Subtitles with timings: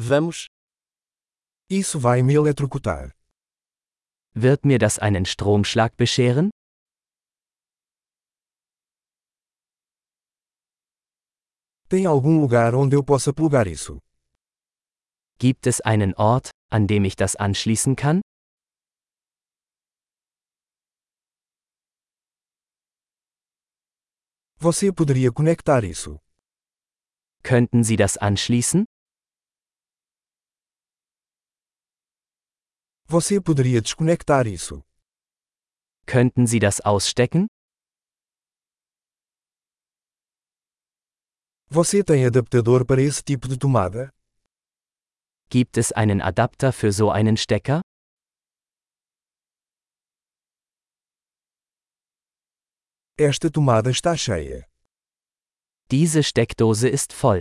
[0.00, 0.46] Vamos.
[1.68, 3.10] Isso vai me eletrocutar.
[4.32, 6.50] Wird mir das einen Stromschlag bescheren?
[11.88, 13.98] Tem algum lugar onde eu possa plugar isso?
[15.40, 18.20] Gibt es einen Ort, an dem ich das anschließen kann?
[24.60, 26.20] Você poderia conectar isso?
[27.42, 28.86] Könnten Sie das anschließen?
[33.10, 34.82] Você poderia desconectar isso?
[36.06, 37.46] Könnten Sie das ausstecken?
[41.70, 44.10] Você tem adaptador para esse tipo de tomada?
[45.48, 47.80] Gibt es einen Adapter für so einen Stecker?
[53.16, 54.66] Esta tomada está cheia.
[55.90, 57.40] Diese Steckdose ist voll.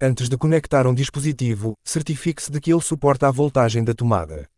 [0.00, 4.48] Antes de conectar um dispositivo, certifique-se de que ele suporta a voltagem da tomada.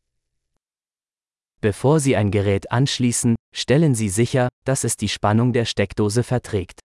[1.61, 6.79] Bevor Sie ein Gerät anschließen, stellen Sie sicher, dass es die Spannung der Steckdose verträgt.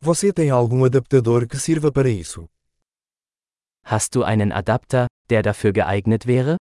[0.00, 2.48] Você tem algum adaptador que sirva para isso?
[3.84, 6.56] Hast du einen Adapter, der dafür geeignet wäre?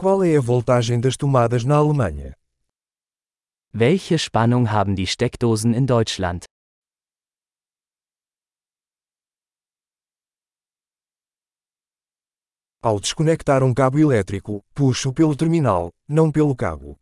[0.00, 2.32] Qual é a voltagem das tomadas na Alemanha?
[3.72, 6.44] Welche Spannung haben die Steckdosen in Deutschland?
[12.80, 16.96] Ao desconectar um cabo elétrico, puxo pelo terminal, não pelo cabo.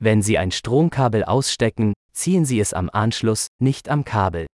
[0.00, 4.46] Wenn Sie ein Stromkabel ausstecken, ziehen Sie es am Anschluss, nicht am Kabel.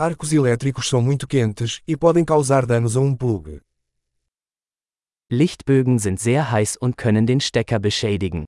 [0.00, 3.60] Arcos elétricos são muito quentes e podem causar danos a um plug.
[5.28, 8.44] Lichtbögen sind sehr heiß und können den Stecker beschädigen.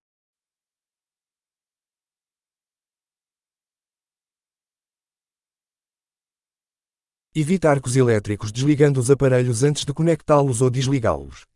[7.34, 11.47] Evite arcos elétricos desligando os aparelhos antes de conectá-los ou desligá-los.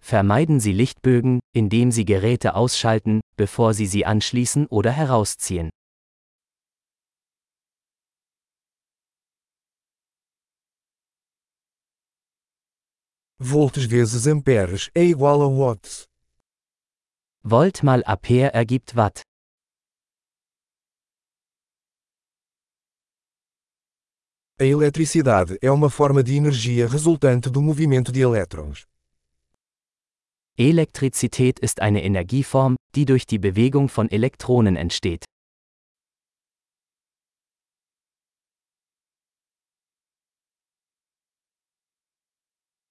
[0.00, 5.70] Vermeiden Sie Lichtbögen, indem Sie Geräte ausschalten, bevor Sie sie anschließen oder herausziehen.
[13.46, 16.06] Volts vezes amperes é igual a watts.
[17.42, 19.20] Volt mal Ampere ergibt Watt.
[24.58, 28.86] A eletricidade é uma forma de energia resultante do movimento de elétrons.
[30.56, 35.26] Elektrizität ist eine Energieform, die durch die Bewegung von Elektronen entsteht.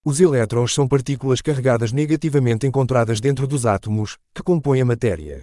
[0.06, 5.42] Os elétrons são partículas carregadas negativamente encontradas dentro dos átomos, que compõem a matéria.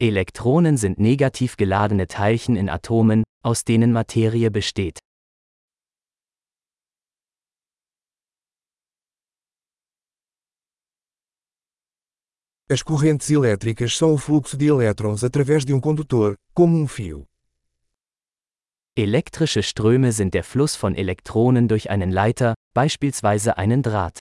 [0.00, 5.00] Elektronen sind negativ geladene Teilchen in Atomen, aus denen Materie besteht.
[12.70, 17.26] As correntes elétricas são o fluxo de elétrons através de um condutor, como um fio.
[18.98, 24.18] Elektrische Ströme sind der Fluss von Elektronen durch einen Leiter, beispielsweise einen Draht.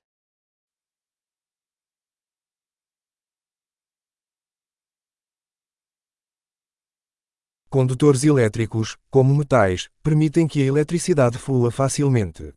[7.72, 12.54] Condutores elétricos, como metais, permitem que a eletricidade flua facilmente.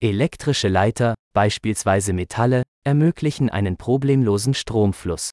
[0.00, 5.32] Elektrische Leiter, beispielsweise Metalle, ermöglichen einen problemlosen Stromfluss.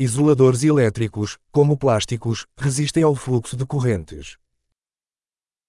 [0.00, 4.38] Isoladores elétricos, como plásticos, resistem ao fluxo de correntes.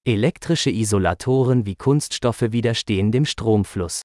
[0.05, 4.01] Elektrische Isolatoren wie Kunststoffe widerstehen dem Stromfluss.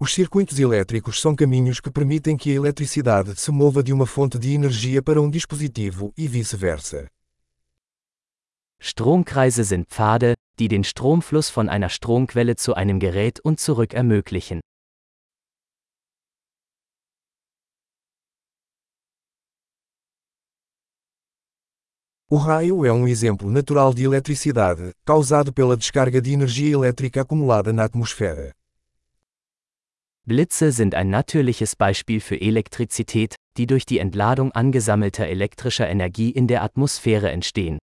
[0.00, 4.36] Os circuitos elétricos são caminhos que permitem que a eletricidade se mova de uma fonte
[4.36, 7.06] de energia para um dispositivo e vice-versa.
[8.80, 14.60] Stromkreise sind Pfade, die den Stromfluss von einer Stromquelle zu einem Gerät und zurück ermöglichen.
[22.32, 27.72] O raio é um exemplo natural de eletricidade, causado pela descarga de energia elétrica acumulada
[27.72, 28.52] na atmosfera.
[30.24, 36.46] Blitze sind ein natürliches Beispiel für Elektrizität, die durch die Entladung angesammelter elektrischer Energie in
[36.46, 37.78] der Atmosphäre entstehen.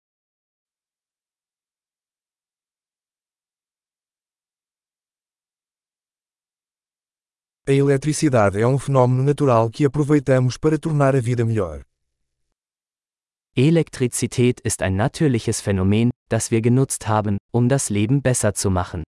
[7.70, 11.82] A eletricidade é um fenômeno natural que aproveitamos para tornar a vida melhor.
[13.58, 19.04] Elektrizität ist ein natürliches Phänomen, das wir genutzt haben, um das Leben besser zu machen.